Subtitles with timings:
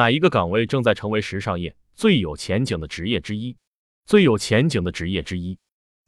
[0.00, 3.54] 哪一个岗位正在成为时尚业最有前景的职业之一？
[4.06, 5.58] 最有前景的职业之一，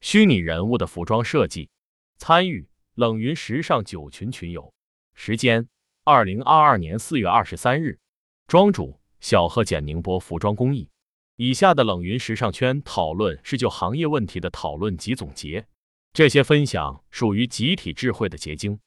[0.01, 1.69] 虚拟人物的服装设计。
[2.17, 4.73] 参与冷云时尚九群群友。
[5.13, 5.69] 时间：
[6.05, 7.99] 二零二二年四月二十三日。
[8.47, 10.89] 庄主：小贺简宁波服装工艺。
[11.37, 15.67] 以下的冷云时尚圈讨论是就行业问题的讨论及总结，
[16.15, 18.81] 这些分享属于集体智慧的结晶，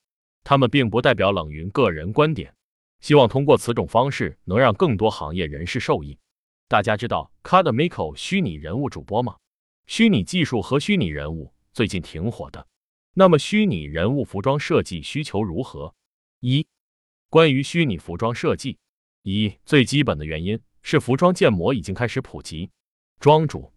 [0.43, 2.51] 他们并不代表冷云个人观点。
[3.01, 6.17] 希望通过此种方式能让更多行业人士受益。
[6.67, 9.35] 大家知道 Cadmico 虚拟人物主播吗？
[9.87, 12.67] 虚拟技术和虚拟人物最近挺火的。
[13.13, 15.93] 那么虚拟人物服装设计需求如何？
[16.39, 16.67] 一、
[17.29, 18.77] 关于虚拟服装设计，
[19.23, 20.59] 一最基本的原因。
[20.87, 22.69] 是服装建模已经开始普及。
[23.19, 23.73] 庄主，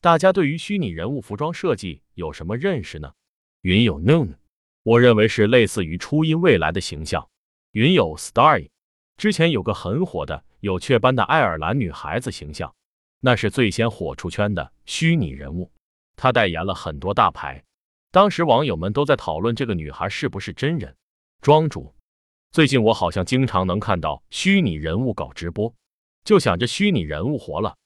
[0.00, 3.12] 大家对于虚拟人物服装设计有什么认识呢？
[3.60, 4.36] 云有 Noon，
[4.82, 7.28] 我认为是类似于初音未来的形象。
[7.76, 8.70] 云有 Starry，
[9.18, 12.74] 之前有个很火的有雀斑的爱尔兰女孩子形象，
[13.20, 15.70] 那是最先火出圈的虚拟人物，
[16.16, 17.62] 她代言了很多大牌。
[18.10, 20.96] 当时网友们都在讨论这个女孩是不是真人。
[21.42, 21.94] 庄主，
[22.50, 25.70] 最近我好像经常能看到虚拟人物搞直播。
[26.24, 27.76] 就想着虚拟人物活了，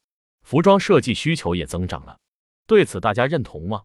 [0.42, 2.16] 服装设计需求也增长了，
[2.68, 3.83] 对此大家认同吗？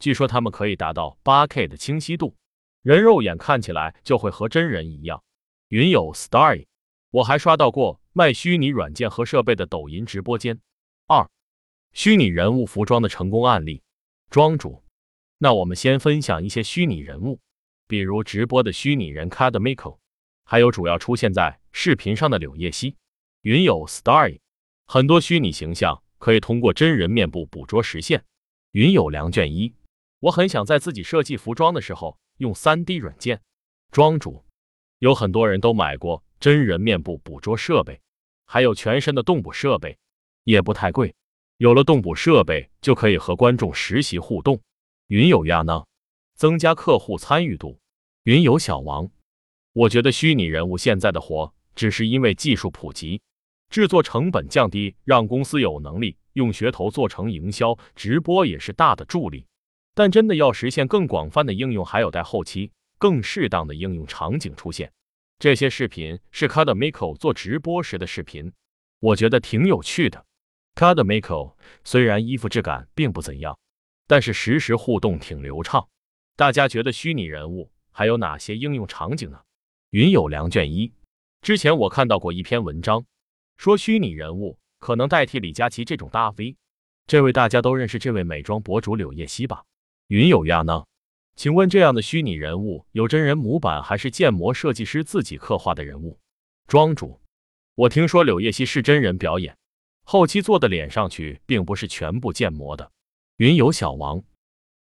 [0.00, 2.34] 据说他们可以达到八 K 的清晰度，
[2.82, 5.22] 人肉眼看起来就会和真人一样。
[5.68, 6.66] 云有 Starry，
[7.10, 10.60] 我还刷到过卖虚拟软件和设备的抖音直播间。
[11.06, 11.28] 二，
[11.92, 13.82] 虚拟人物服装的成功案例。
[14.30, 14.82] 庄主，
[15.38, 17.40] 那我们先分享一些虚拟人物，
[17.86, 19.98] 比如直播的虚拟人 Cadmico，
[20.44, 22.96] 还有主要出现在视频上的柳叶熙。
[23.42, 24.40] 云有 Starry，
[24.86, 28.24] 很多虚拟形象可以通过真人面部捕捉实现。
[28.72, 29.74] 云有梁卷一，
[30.20, 33.40] 我很想在自己设计服装的时候用 3D 软件。
[33.90, 34.43] 庄主，
[35.04, 38.00] 有很多人都买过真人面部捕捉设备，
[38.46, 39.98] 还有全身的动捕设备，
[40.44, 41.14] 也不太贵。
[41.58, 44.58] 有了动捕设备，就可以和观众实习互动。
[45.08, 45.84] 云有亚呢，
[46.36, 47.78] 增加客户参与度。
[48.22, 49.06] 云有小王，
[49.74, 53.20] 我觉得虚拟人物现在的活，只是因为技术普及。
[53.68, 59.44] 制作成本降低，让公司有能力用噱头做成营销，直播也是大的助力。
[59.94, 64.92] 但真的要实现更广泛的应用，还有待后期更适当的应用场景出现。
[65.38, 68.52] 这些视频是 Cadmico 做直播时的视频，
[69.00, 70.24] 我觉得挺有趣的。
[70.74, 71.54] Cadmico
[71.84, 73.58] 虽然衣服质感并不怎样，
[74.06, 75.86] 但是实时互动挺流畅。
[76.36, 79.40] 大家觉得虚拟人物还有哪些应用场景呢？
[79.90, 80.92] 云有良卷一，
[81.42, 83.04] 之前我看到过一篇文章。
[83.56, 86.56] 说虚拟人物可能代替李佳琦这种大 V，
[87.06, 89.64] 这位大家都认识这位美妆博主柳叶熙吧？
[90.08, 90.84] 云有亚呢？
[91.36, 96.18] 请问这样的虚拟人物有真人模板还是建模设计师自己刻画的人物？
[96.68, 97.20] 庄主，
[97.74, 99.56] 我听说柳叶熙是真人表演，
[100.04, 102.88] 后期做的脸上去并不是全部建模的。
[103.38, 104.22] 云游小王，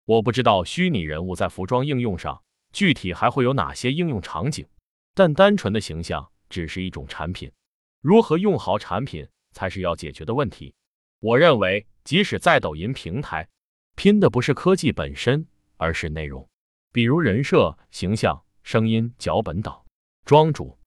[0.06, 2.40] 我不知道虚拟人物在服装应用上
[2.72, 4.64] 具体还会有哪些应用场景，
[5.16, 7.52] 但单纯的形象只是一种产品。
[8.00, 10.75] 如何用好产品才是要解决的问题。
[11.20, 13.47] 我认为，即使在抖音平台，
[13.96, 15.47] 拼的不是科技本身，
[15.83, 16.47] 而是内容，
[16.94, 19.77] 比如人设、形象、声音、脚本等。
[20.23, 20.79] 庄主，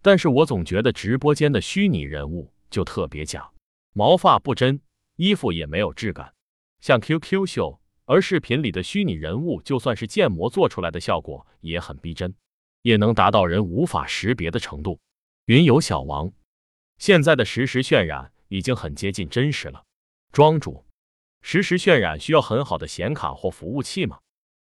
[0.00, 3.50] 但是我总觉得直播间的虚拟人物就特别假，
[3.94, 4.80] 毛发不真，
[5.16, 6.32] 衣服也没有质感，
[6.80, 7.80] 像 QQ 秀。
[8.04, 12.32] 而视频里的虚拟人物，就算是建模做出来的效果也很逼真，
[12.80, 14.98] 也能达到人无法识别的程度。
[15.46, 16.32] 云游小王。
[16.96, 19.84] 现在的实时渲染已经很接近真实了。
[20.32, 20.86] 庄主，
[21.42, 24.18] 实时渲染需要很好的显卡或服务器吗？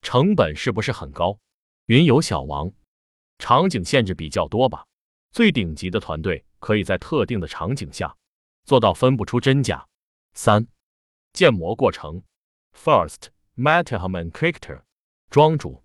[0.02, 1.38] 成本是不是很高？
[1.86, 2.70] 云游小王，
[3.38, 4.84] 场景限制比较多吧？
[5.30, 8.14] 最顶级的团队可以在特定的场景下
[8.64, 9.86] 做到分不出真假。
[10.34, 10.66] 三、
[11.32, 12.22] 建模过程。
[12.76, 14.82] First, Metahuman Character。
[15.30, 15.82] 庄主，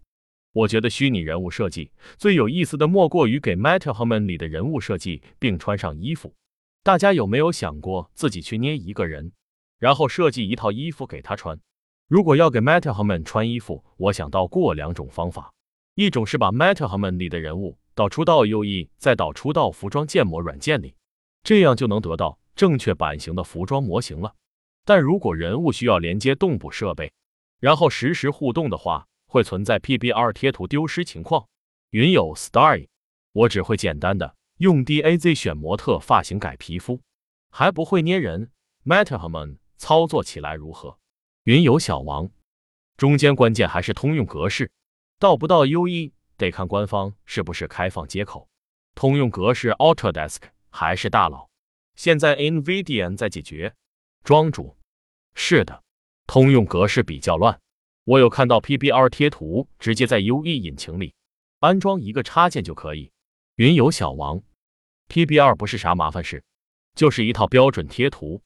[0.52, 6.34] 我觉得虚拟人物设计最有意思的莫过于给 Metahuman 里的人物设计并穿上衣服。
[6.84, 9.32] 大家有没有想过自己去捏一个人，
[9.78, 11.60] 然后设计一套衣服给他穿？
[12.08, 15.52] 如果要给 Metahuman 穿衣服，我想到过两种方法，
[15.96, 20.96] 一种是把 Metahuman 里的人物导出到 UE，再导出到服装建模软件里，
[21.44, 24.34] 这样就能得到正确版型的服装模型了。
[24.86, 27.12] 但如果人物需要连接动捕设备，
[27.60, 31.46] 然后实时互动的话，会存在 PBR 贴图丢失情况。
[31.90, 32.88] 云有 Starry，
[33.34, 34.34] 我只会简单的。
[34.60, 37.02] 用 DAZ 选模特发型改皮肤，
[37.52, 38.50] 还不会捏人
[38.86, 40.98] ，Metahuman 操作起来如何？
[41.48, 42.30] 云游小王，
[42.98, 44.70] 中间关键还是通用格式，
[45.18, 48.50] 到不到 UE 得看官方是不是开放接口。
[48.96, 51.50] 通用格式 Autodesk 还是大佬，
[51.96, 53.74] 现在 NVIDIA 在解决。
[54.26, 54.76] 庄主，
[55.36, 55.82] 是的，
[56.26, 57.58] 通用格式比较乱。
[58.04, 61.16] 我有看到 PBR 贴图，直接在 UE 引擎里
[61.62, 63.10] 安装一个插件就可以。
[63.56, 64.44] 云游小王
[65.08, 66.44] ，PBR 不是啥麻烦事，
[66.94, 68.42] 就是一套标准贴图，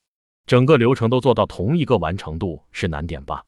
[0.52, 3.42] 整个流程都做到同一个完成度是难点吧？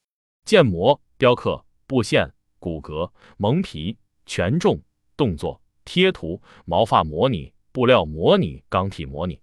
[0.46, 4.82] 建模、雕刻、布线、骨骼、蒙皮、权重、
[5.18, 9.38] 动作、贴图、毛发模拟、布料模拟、钢体模拟，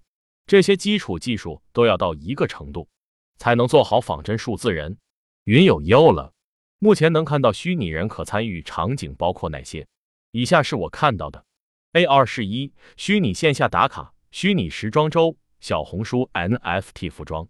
[0.47, 2.89] 这些基础技术都要到一个程度，
[3.37, 4.97] 才能做好仿真数字人。
[5.45, 6.33] 云有优了，
[6.79, 9.87] 目前能看到虚拟人可参与场景包括哪些？
[10.31, 11.45] 以下是我看到的。
[11.93, 17.47] A 二是一虚拟线下打卡，虚拟时装周，小红书 NFT 服装。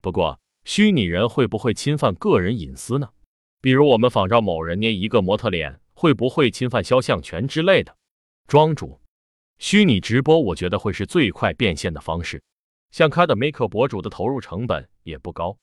[0.00, 3.10] 不过，虚拟人会不会侵犯个人隐私呢？
[3.60, 7.96] 比如我们仿照某人捏一个模特脸，会不会侵犯肖像权之类的？
[8.46, 9.00] 庄主，
[9.58, 12.42] 虚拟直播我觉得会是最快变现的方式。
[12.90, 15.56] 像开的 Make 博主的投入成本也不高，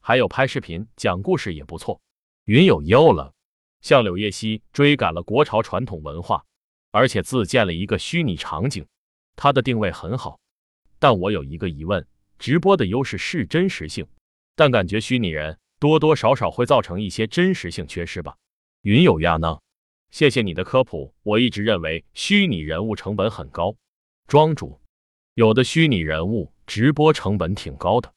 [0.00, 2.00] 还有拍视频讲故事也不错。
[2.44, 3.32] 云有优了，
[3.80, 6.44] 像柳叶熙追赶了国潮传统文化。
[6.90, 8.86] 而且自建了一个虚拟场景，
[9.34, 10.38] 它的定位很好。
[11.04, 12.02] 但我有一个疑问：
[12.38, 14.06] 直播的优势是真实性，
[14.56, 18.34] 但感觉虚拟人多多少少会造成一些真实性缺失吧？
[18.80, 19.60] 云有亚呢？
[20.10, 21.14] 谢谢你的科普。
[21.22, 23.76] 我一直认为虚拟人物成本很高。
[24.26, 24.80] 庄主，
[25.34, 28.10] 有的虚拟人物直播成本挺高的，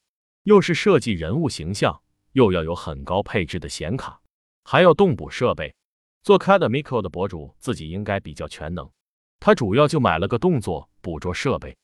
[0.44, 2.00] 又是设计人物形象，
[2.32, 4.18] 又要有很高配置的显卡，
[4.64, 5.74] 还要动捕设备。
[6.22, 8.90] 做 Cadmico 的博主自己应该比较全能，
[9.38, 11.76] 他主要就买了个动作捕捉设备，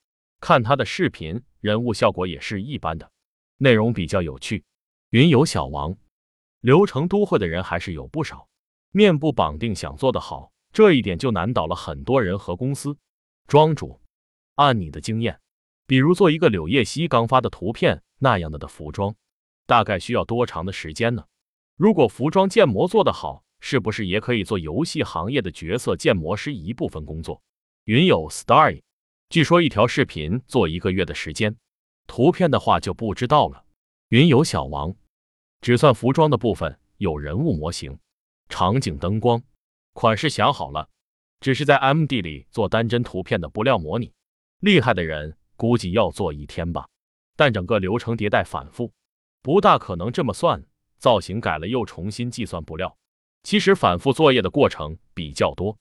[0.44, 3.10] 看他的视频，人物效果也是一般的，
[3.56, 4.62] 内容比较有趣。
[5.08, 5.96] 云游小王，
[6.60, 8.46] 流程都会的人还是有不少，
[8.90, 12.94] 面部绑定想做得好，这一点就难倒了很多人和公司。
[13.46, 13.98] 庄主，
[14.56, 15.40] 按你的经验，
[15.86, 19.16] 比如做一个柳叶熙刚发的图片那样的的服装，
[19.64, 21.24] 大概需要多长的时间呢？
[21.74, 23.42] 如果服装建模做得好。
[23.60, 27.42] 是不是也可以做游戏行业的角色建模师一部分工作？
[27.84, 28.82] 云有 Starry，
[29.34, 31.56] 据说一条视频做一个月的时间，
[32.06, 33.64] 图片的话就不知道了。
[34.10, 34.94] 云游小王，
[35.60, 37.98] 只算服装的部分有人物模型、
[38.48, 39.42] 场景、灯光、
[39.92, 40.88] 款式想好了，
[41.40, 44.12] 只是在 MD 里做单帧图片的布料模拟。
[44.60, 46.86] 厉害的人估计要做一天吧，
[47.34, 48.92] 但整个流程迭代反复，
[49.42, 50.64] 不大可能这么算。
[50.98, 52.96] 造型改了又重新计算布料。
[53.42, 55.76] 其实反复作业的过程比较多，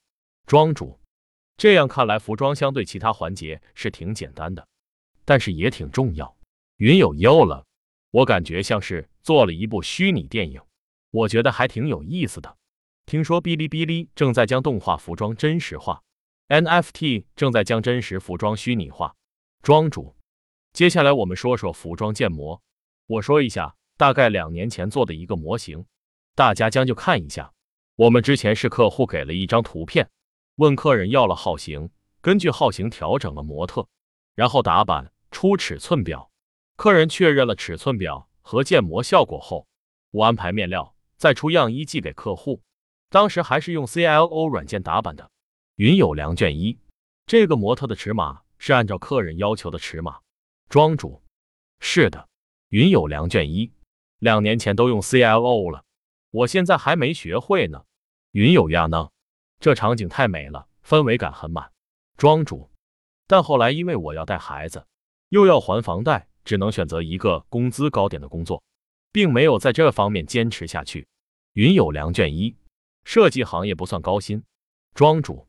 [0.47, 0.99] 庄主，
[1.57, 4.67] 这样看来服装相对其他环节是挺简单的，
[5.25, 6.35] 但是也挺重要。
[6.77, 7.65] 云有优了，
[8.11, 10.59] 我感觉像是做了一部虚拟电影，
[11.11, 12.57] 我觉得还挺有意思的。
[13.05, 16.01] 听说哔哩哔哩正在将动画服装真实化
[16.47, 19.15] ，NFT 正在将真实服装虚拟化。
[19.61, 20.15] 庄主，
[20.73, 22.61] 接下来我们说说服装建模。
[23.07, 25.85] 我说一下，大概两年前做的一个模型。
[26.35, 27.53] 大家将就看一下，
[27.95, 30.09] 我们之前是客户给了一张图片，
[30.55, 31.89] 问客人要了号型，
[32.21, 33.87] 根据号型调整了模特，
[34.35, 36.29] 然后打版出尺寸表。
[36.75, 39.67] 客人确认了尺寸表和建模效果后，
[40.11, 42.61] 我安排面料，再出样衣寄给客户。
[43.09, 45.29] 当时还是用 CLO 软件打版的。
[45.75, 46.77] 云有良卷一，
[47.25, 50.19] 这个模特的尺码是按照客人要求的尺码。
[50.69, 51.23] 庄主，
[51.79, 52.27] 是的，
[52.69, 53.71] 云有良卷一，
[54.19, 55.83] 两年前都用 CLO 了。
[56.29, 57.85] 我现在还没学会呢。
[58.31, 59.09] 云有亚呢？
[59.63, 61.71] 这场景太美了，氛围感很满。
[62.17, 62.69] 庄主，
[63.27, 64.85] 但后来因为我要带孩子，
[65.29, 68.61] 又要还房贷，只能选择一个工资高点的工作，
[69.13, 71.07] 并没有在这方面坚持下去。
[71.53, 72.53] 云有良卷一，
[73.05, 74.43] 设计行业不算高薪。
[74.93, 75.47] 庄主，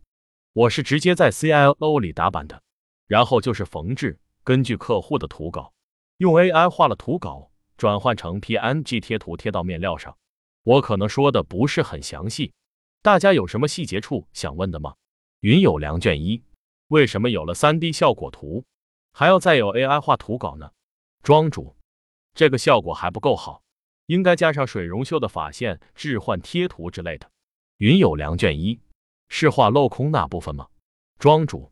[0.53, 2.63] 我是直接在 CLO 里打版的，
[3.09, 5.73] 然后就是缝制，根据客户的图稿，
[6.19, 10.17] 用 AI 画了图稿，转换成 PNG 贴图贴到面料上。
[10.63, 12.53] 我可能说的不是很详细，
[13.05, 14.95] 大家有什么细节处想问的吗？
[15.41, 16.43] 云有良卷一，
[16.89, 18.65] 为什么有了三 D 效果图，
[19.13, 20.73] 还要再有 AI 画图稿呢？
[21.23, 21.77] 庄主，
[22.33, 23.63] 这个效果还不够好，
[24.07, 27.31] 应该加上水溶绣的法线置换贴图之类的。
[27.77, 28.81] 云有良卷一，
[29.29, 30.69] 是画镂空那部分吗？
[31.19, 31.71] 庄主，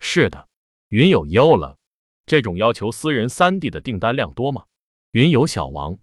[0.00, 0.48] 是的。
[0.88, 1.78] 云有优了，
[2.26, 4.64] 这种要求私人三 D 的订单量多吗？
[5.12, 5.96] 云有小王。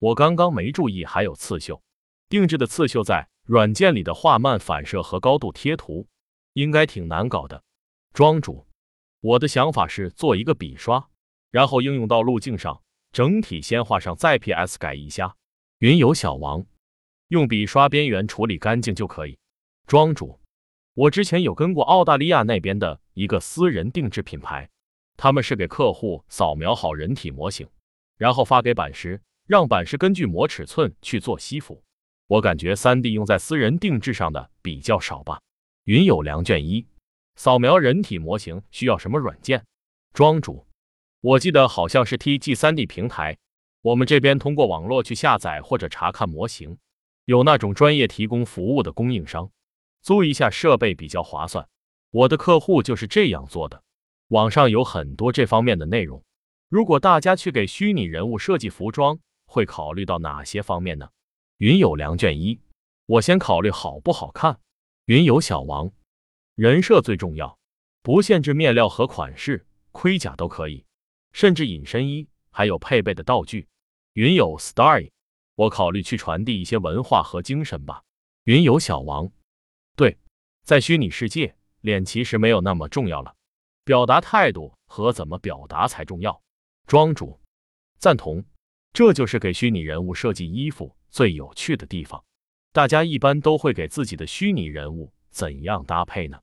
[0.00, 1.82] 我刚刚没注意，还有刺绣，
[2.28, 6.06] 定制的刺绣在软件里的画漫反射和高度贴图，
[6.52, 7.62] 应该挺难搞的。
[8.12, 8.66] 庄主，
[9.20, 11.08] 我的想法是做一个笔刷，
[11.50, 15.36] 然后应用到路径上，整体先画上，再 PS 改一下。
[15.78, 16.64] 云游小王，
[17.28, 19.36] 用笔刷边缘处理干净就可以。
[19.88, 20.38] 庄主，
[20.94, 24.70] 我之前有跟过澳大利亚那边的一个私人定制品牌，
[25.16, 27.68] 他们是给客户扫描好人体模型，
[28.16, 31.82] 然后发给版师，让版师根据模尺寸去做西服。
[32.32, 35.38] 我感觉三 D 用在私人定制上的比较少吧。
[35.84, 36.86] 云有良卷一，
[37.36, 39.62] 扫描人体模型需要什么软件？
[40.14, 40.66] 庄主，
[41.20, 43.36] 我记得好像是 TG 三 D 平台，
[43.82, 46.78] 我们这边通过网络去下载或者查看模型，
[47.26, 49.50] 有那种专业提供服务的供应商，
[50.00, 51.68] 租一下设备比较划算。
[52.12, 53.82] 我的客户就是这样做的。
[54.28, 56.24] 网上有很多这方面的内容。
[56.70, 61.10] 如果大家去给虚拟人物设计服装，会考虑到哪些方面呢？
[61.62, 62.60] 云有良卷一，
[63.06, 64.58] 我先考虑好不好看。
[65.04, 65.92] 云有小王，
[66.56, 67.56] 人设最重要，
[68.02, 70.84] 不限制面料和款式，盔甲都可以，
[71.30, 73.68] 甚至隐身衣，还有配备的道具。
[74.14, 75.08] 云有 Star，
[75.54, 78.02] 我考虑去传递一些文化和精神吧。
[78.42, 79.30] 云有小王，
[79.94, 80.18] 对，
[80.64, 83.36] 在虚拟世界，脸其实没有那么重要了。
[83.84, 86.42] 表达态度和怎么表达才重要。
[86.88, 87.38] 庄主
[88.00, 88.44] 赞同，
[88.92, 92.24] 这就是给虚拟人物设计衣服最有趣的地方。
[92.72, 96.40] 大家一般都会给自己的虚拟人物怎样搭配呢？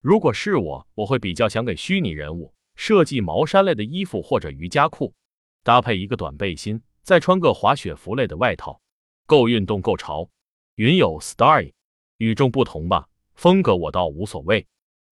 [0.00, 5.12] 如果是我，我会比较想给虚拟人物设计毛衫类的衣服或者瑜伽裤，
[5.64, 8.80] 搭配一个短背心，再穿个滑雪服类的外套，
[9.26, 10.30] 够运动够潮。
[10.76, 11.72] 云有 Starry，
[12.18, 14.66] 与众不同吧，风格我倒无所谓。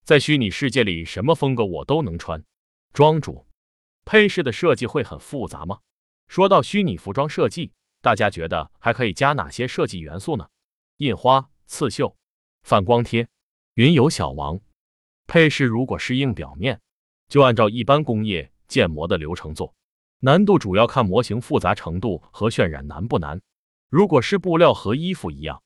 [0.03, 2.43] 在虚拟世界里，什么风格我都能穿。
[2.93, 3.47] 庄主，
[4.05, 5.79] 配饰的设计会很复杂吗？
[6.27, 10.47] 说到虚拟服装设计，大家觉得还可以加哪些设计元素呢？
[10.97, 12.15] 印花、刺绣、
[12.63, 13.27] 反光贴。
[13.75, 14.59] 云游小王，
[15.27, 16.79] 配饰如果是硬表面，
[17.27, 19.73] 就按照一般工业建模的流程做，
[20.19, 23.41] 难度主要看模型复杂程度和渲染难不难。
[23.89, 25.61] 如果是布料和衣服一样，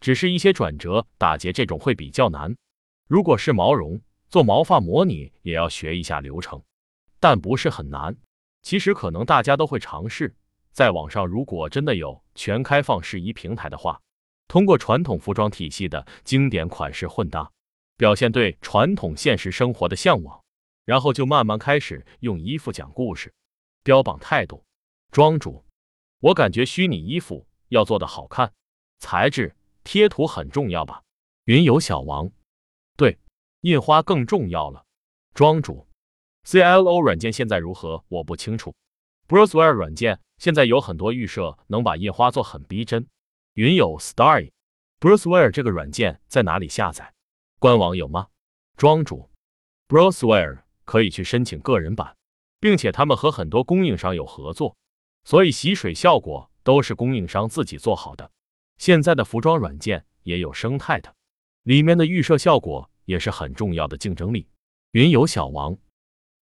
[0.00, 2.56] 只是一些转折、打结这种会比较难。
[3.06, 6.62] 如果是毛绒做毛发模拟，也要学一下流程，
[7.20, 8.16] 但不是很难。
[8.62, 10.34] 其实可能大家都会尝试。
[10.78, 14.00] 在网上，如果真的有全开放试衣平台的话，
[14.46, 17.50] 通过传统服装体系的经典款式混搭，
[17.96, 20.40] 表现对传统现实生活的向往，
[20.84, 23.34] 然后就慢慢开始用衣服讲故事，
[23.82, 24.64] 标榜态度。
[25.10, 25.64] 庄主，
[26.20, 28.52] 我感觉虚拟衣服要做的好看，
[29.00, 31.02] 材质贴图很重要吧？
[31.46, 32.30] 云游小王。
[32.96, 33.18] 对，
[33.62, 34.84] 印花更重要了。
[35.34, 35.88] 庄主
[36.44, 38.04] ，CLO 软件现在如何？
[38.06, 38.72] 我不清楚。
[39.26, 43.06] Browser 软件现在有很多预设，能把印花做很逼真。
[43.54, 47.12] 云有 Starry，Browser 这个软件在哪里下载？
[47.58, 48.28] 官网有吗？
[48.76, 49.28] 庄主
[49.88, 52.16] ，Browser 可以去申请个人版，
[52.60, 54.76] 并且他们和很多供应商有合作，
[55.24, 58.30] 所以洗水效果都是供应商自己做好的。
[58.76, 61.12] 现在的服装软件也有生态的。
[61.64, 64.48] 里面的预设效果也是很重要的竞争力。
[64.92, 65.76] 云游小王，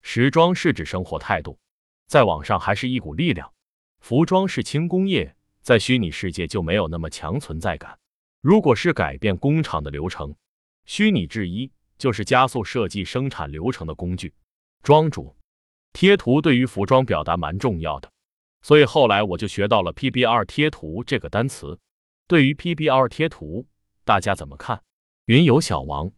[0.02, 1.58] 时装是指生活态度，
[2.06, 3.50] 在网上还是一股力量。
[4.06, 7.98] 服装是轻工业，在虚拟世界就没有那么强存在感。
[8.40, 10.32] 如果是改变工厂的流程，
[10.84, 14.32] 虚拟制衣就是加速设计生产流程的工具。
[14.84, 15.34] 庄主，
[15.92, 18.08] 贴图对于服装表达蛮重要的，
[18.62, 21.76] 所以后来我就学到了 PBR 贴图这个单词。
[22.28, 23.66] 对于 PBR 贴图，
[24.04, 24.80] 大家怎么看？
[25.24, 26.08] 云游小王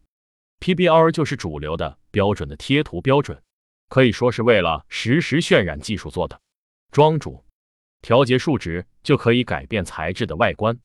[0.61, 3.43] ，PBR 就是主流的标准的贴图标准，
[3.89, 6.39] 可以说是为了实时渲染技术做的。
[6.93, 7.43] 庄主，
[8.01, 10.79] 调节数值就可以改变材质的外观，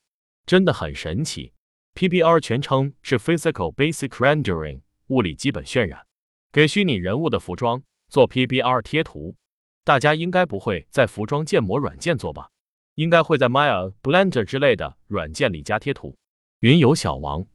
[0.45, 1.53] 真的很神奇。
[1.95, 6.05] PBR 全称是 Physical Basic Rendering，物理基本渲染。
[6.51, 9.35] 给虚拟人物的服装做 PBR 贴图，
[9.83, 12.49] 大家应该不会在服装建模软件做吧？
[12.95, 16.15] 应该会在 Maya、Blender 之类的软件里加贴图。
[16.59, 17.45] 云游小王。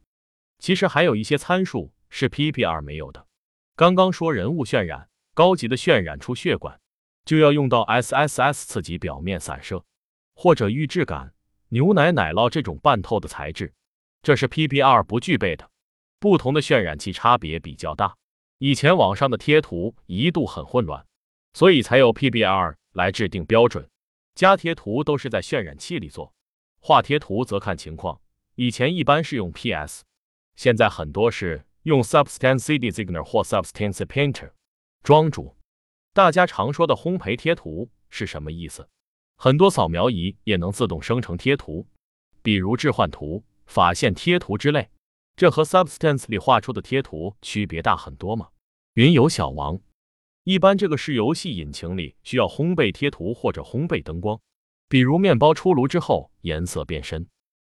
[0.59, 3.25] 其实还有一些参数是 PBR 没有的。
[3.77, 6.77] 刚刚说人物渲染，高级的渲染出血管，
[7.29, 9.85] 就要用到 SSS 刺激表面散射，
[10.33, 11.31] 或者预质感、
[11.67, 13.71] 牛奶奶酪这种半透的材质，
[14.23, 15.69] 这是 PBR 不具备的。
[16.17, 18.15] 不同的渲染器差别比较大，
[18.57, 21.05] 以前网上的贴图一度很混乱，
[21.53, 23.87] 所以才有 PBR 来制定标准。
[24.33, 26.33] 加贴图都是在渲染器里做，
[26.81, 28.19] 画贴图则看情况。
[28.55, 30.01] 以前一般是用 PS。
[30.55, 34.49] 现在很多是用 Substance Designer 或 Substance Painter。
[35.03, 35.55] 庄主，
[36.19, 38.85] 大家常说的烘焙贴图是什么意思？
[39.37, 41.87] 很多扫描仪也能自动生成贴图，
[42.41, 44.89] 比如置换图、法线贴图之类。
[45.37, 48.49] 这和 Substance 里画出的贴图区别大很多吗？
[48.95, 49.79] 云游小王，
[50.43, 54.37] 一般这个是游戏引擎里需要烘焙贴图或者烘焙灯光，
[54.89, 57.25] 比如面包出炉之后颜色变深，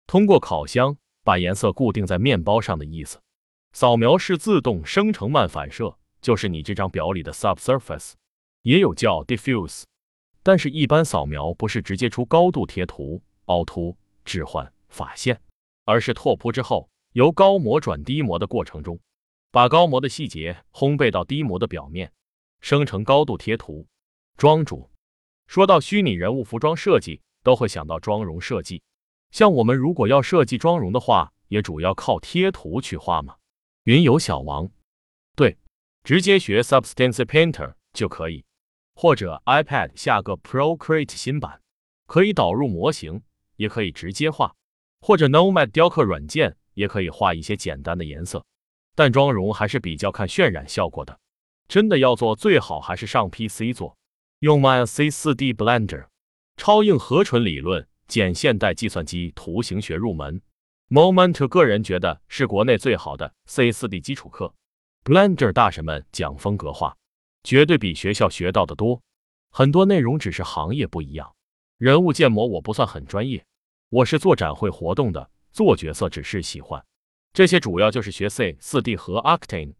[0.07, 0.97] 通过烤箱。
[1.23, 3.19] 把颜色固定在面包上的意思。
[3.73, 8.13] 扫描是自动生成漫反射，就是你这张表里的 subsurface。
[8.63, 9.83] 也有叫 diffuse，
[10.43, 15.41] 但是一般扫描不是直接出高度贴图、凹凸、置换、法线，
[15.85, 18.99] 而是拓扑之后，由高模转低模的过程中，
[19.51, 22.11] 把高模的细节烘焙到低模的表面，
[22.59, 23.87] 生成高度贴图。
[24.37, 24.89] 妆主
[25.47, 28.81] 说到虚拟人物服装设计，都会想到妆容设计。
[29.31, 33.35] 像我们如果要设计妆容的话，也主要靠贴图去画嘛。
[33.83, 34.69] 云游小王，
[35.35, 35.57] 对，
[36.03, 38.45] 直接学 Substance Painter 就可以，
[39.01, 41.61] 或者 iPad 下个 Procreate 新版，
[42.05, 43.21] 可以导入模型，
[43.55, 44.53] 也可以直接画，
[44.99, 48.43] 或者 Nomad 雕刻软件也可以画一些简单的颜色。
[48.95, 51.17] 但妆容还是比较看渲染效果的，
[51.69, 53.95] 真的要做，最好还是上 PC 做，
[54.39, 56.07] 用 Maya C4D Blender，
[56.57, 60.41] 超硬合纯理论，简现代计算机图形学入门。
[60.89, 64.53] Moment，个人觉得是国内最好的 C4D 基础课。
[65.05, 66.97] Blender 大神们讲风格化，
[67.43, 69.01] 绝对比学校学到的多。
[69.51, 71.35] 很多内容只是行业不一样。
[71.77, 73.43] 人物建模我不算很专业，
[73.89, 76.83] 我是做展会活动的，做角色只是喜欢。
[77.33, 79.73] 这些主要就是学 C 四 D 和 Octane。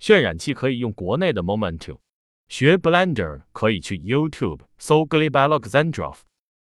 [0.00, 1.98] 渲染器可以用国内的 Momentum。
[2.48, 6.16] 学 Blender 可以去 YouTube 搜 g l i b Alexandrov。